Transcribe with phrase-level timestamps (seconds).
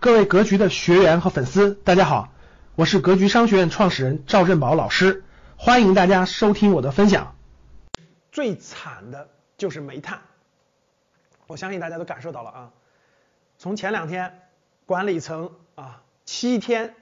[0.00, 2.32] 各位格局的学员和粉丝，大家好，
[2.74, 5.24] 我是格局商学院创始人赵振宝老师，
[5.58, 7.36] 欢迎大家收听我的分享。
[8.32, 9.28] 最惨的
[9.58, 10.22] 就是煤炭，
[11.46, 12.70] 我相信大家都感受到了啊。
[13.58, 14.40] 从前两天
[14.86, 16.94] 管理层啊七天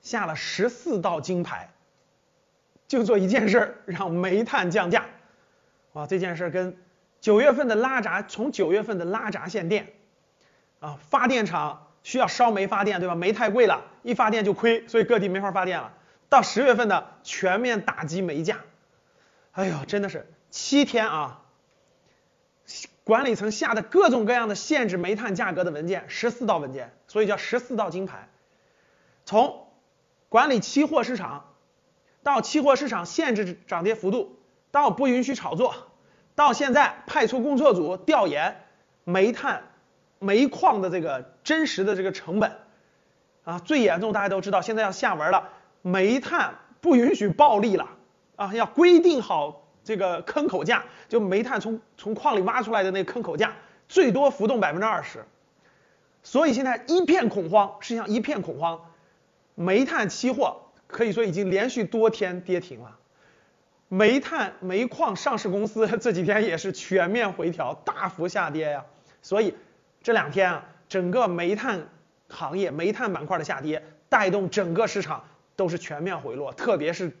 [0.00, 1.70] 下了十四道金牌，
[2.88, 5.04] 就做一件事，让煤炭降价。
[5.92, 6.76] 啊，这件事跟
[7.20, 9.92] 九月份的拉闸，从九月份的拉闸限电
[10.80, 11.86] 啊，发电厂。
[12.10, 13.14] 需要烧煤发电，对吧？
[13.14, 15.92] 煤太贵了，一发电就亏，所以各地没法发电了。
[16.28, 18.58] 到十月份呢全面打击煤价，
[19.52, 21.42] 哎呦，真的是七天啊！
[23.04, 28.28] 管理层下的各种各样的限制煤炭价格的文件，十四道文件，所以叫十四道金牌。
[29.24, 29.68] 从
[30.28, 31.54] 管理期货市场，
[32.24, 34.36] 到期货市场限制涨跌幅度，
[34.72, 35.76] 到不允许炒作，
[36.34, 38.64] 到现在派出工作组调研
[39.04, 39.62] 煤炭。
[40.20, 42.52] 煤矿的这个真实的这个成本。
[43.42, 45.48] 啊，最严重大家都知道，现在要下文了，
[45.80, 47.88] 煤炭不允许暴利了
[48.36, 53.56] 啊，要规定好这个坑口价，就煤炭从从矿里挖出来的那个坑口价，
[53.88, 55.24] 最多浮动百分之二十，
[56.22, 58.78] 所以现在一片恐慌，实际上一片恐慌，
[59.54, 62.98] 煤炭期货可以说已经连续多天跌停了，
[63.88, 68.84] 煤炭煤矿上市公司 这几天也是全面回调，大幅下跌呀，
[69.22, 69.54] 所以。
[70.02, 71.88] 这两天啊，整个煤炭
[72.28, 75.24] 行业、煤炭板块的下跌，带动整个市场
[75.56, 77.16] 都是全面回落，特别是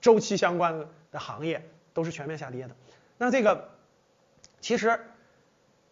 [0.00, 2.76] 周期相关的行业都是全面下跌的。
[3.18, 3.70] 那这个
[4.60, 5.00] 其实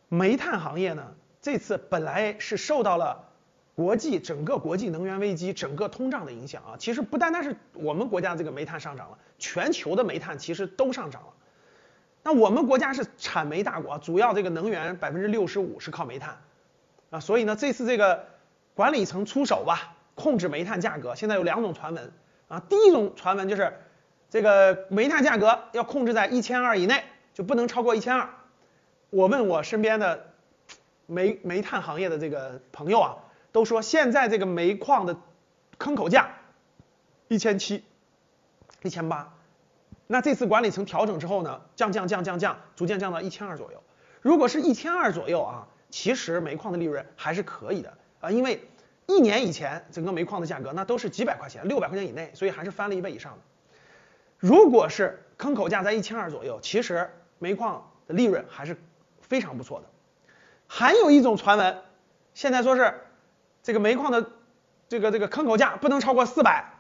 [0.09, 3.29] 煤炭行业呢，这次本来是受到了
[3.75, 11.29] 国际整个国际能源危机、整个通胀的影响啊，其实不单单是我们国家这个煤炭上涨了，全球的煤炭其实都上涨了。
[12.25, 16.41] 那我们国家是产煤大国，主要这个能源百分之六十五是靠煤炭
[17.11, 18.27] 啊，所以呢，这次这个
[18.75, 21.17] 管理层出手吧，控制煤炭价格。
[21.17, 22.13] 现在有两种传闻
[22.47, 23.77] 啊，第一种传闻就是
[24.31, 27.03] 这个煤炭价格要控制在一千二以内，
[27.35, 28.31] 就不能超过一千二。
[29.11, 30.33] 我问我身边的
[31.07, 33.17] 煤煤炭行业的这个朋友啊，
[33.51, 35.17] 都说现在这个煤矿的
[35.77, 36.31] 坑口价
[37.27, 37.83] 一千七、
[38.83, 39.35] 一千八。
[40.13, 43.83] 那这次管理层调整之后呢，降降降降降，逐渐降到一千二左右。
[44.21, 48.63] 如果是一千二左右啊，其实煤矿的利润还是可以的啊，因为
[49.07, 53.39] 一年以前整个煤矿的价格那都是几百块钱，六百块钱以内，所以还是翻了一倍以上的。
[54.37, 57.09] 如果是坑口价在一千二左右，其实
[57.39, 58.77] 煤矿的利润还是
[59.23, 59.87] 非常不错的。
[60.67, 61.79] 还有一种传闻，
[62.35, 63.01] 现在说是
[63.63, 64.29] 这个煤矿的
[64.91, 66.72] 这个这个坑口价不能超过四百。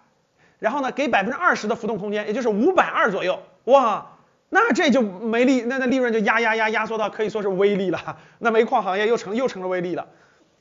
[0.63, 4.13] 然后呢，给百分之二十的浮动空间，也就是五百二左右，哇，
[4.49, 10.07] 那这就没利，那那利润就压压压压缩到可以说是微利了，那煤矿行业又成又成了微利了，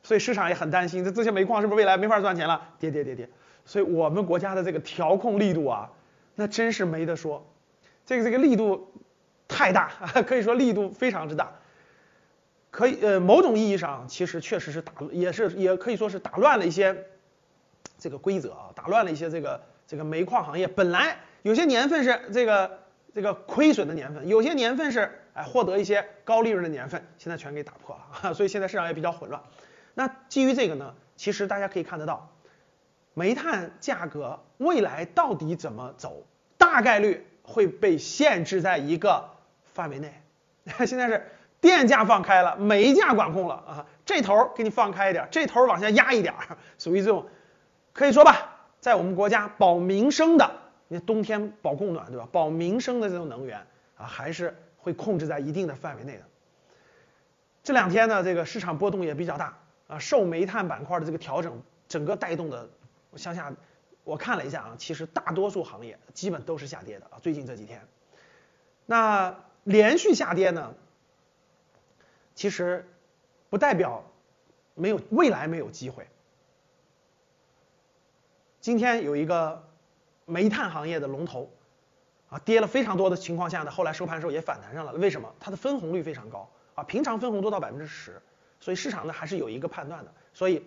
[0.01, 2.59] 所以市场也很担心，这这些煤矿是不是未来没法赚钱了？
[2.79, 3.29] 跌跌跌跌，
[3.63, 5.88] 所以我们国家的这个调控力度啊，
[6.33, 7.45] 那真是没得说，
[8.03, 8.91] 这个这个力度
[9.47, 9.91] 太大，
[10.25, 11.51] 可以说力度非常之大，
[12.72, 17.06] 可以呃某种意义上其实确实是打也是也可以说是打乱了一些
[18.00, 19.62] 这个规则啊，打乱了一些这个。
[19.91, 22.79] 这个煤矿行业本来有些年份是这个
[23.13, 29.44] 这个亏损的年份，有些年份是哎获得一些高利润的年份，现在全给打破了， 所以现在市场也比较混乱。
[29.94, 32.30] 那基于这个呢，其实大家可以看得到，
[33.13, 36.25] 煤炭价格未来到底怎么走，
[36.57, 39.30] 大概率会被限制在一个
[39.74, 40.22] 范围内。
[40.88, 46.34] 现在是电价放开了，煤价管控了啊，这头给你放开一点，这头往下压一点，
[46.80, 47.28] 属于这种
[47.91, 48.50] 可以说吧。
[48.81, 50.52] 在我们国家保民生的，
[50.88, 52.28] 你冬天保供暖，对吧？
[52.31, 53.59] 保民生的这种能源
[53.96, 56.24] 啊，还是会控制在一定的范围内的。
[57.64, 59.56] 这两天呢，这个市场波动也比较大
[59.88, 62.68] 啊，受煤炭板块的这个调整，整个带动的，
[63.16, 63.53] 向下
[64.03, 67.19] 我看了一下啊，其实大多数行业基本都是下跌的啊。
[67.22, 67.88] 最近这几天，
[68.88, 70.74] 那连续下跌呢，
[72.34, 72.90] 其实
[73.52, 74.03] 不代表
[74.74, 76.08] 没有未来没有机会。
[78.62, 79.68] 今天有一个
[80.25, 81.52] 煤炭行业的龙头
[82.30, 84.94] 啊，跌了非常多的情况下呢，后来收盘时候也反弹上了。
[84.94, 85.34] 为什么？
[85.40, 88.22] 它的分红率非常高啊，平常分红都到百分之十，
[88.60, 90.13] 所以市场呢还是有一个判断的。
[90.34, 90.63] 所以，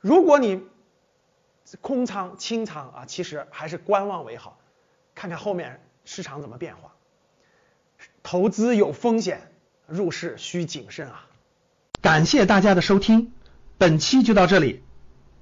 [0.00, 0.62] 如果你
[1.80, 4.56] 空仓清仓啊，其实还是观望为好，
[5.14, 6.94] 看看后面市场怎么变化。
[8.22, 9.50] 投资有风险，
[9.88, 11.26] 入市需谨慎啊。
[12.00, 13.32] 感谢大家的收听，
[13.76, 14.84] 本期就到这里。